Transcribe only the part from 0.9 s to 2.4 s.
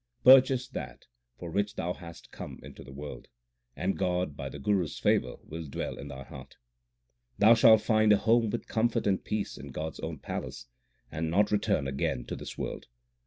2 for which thou hast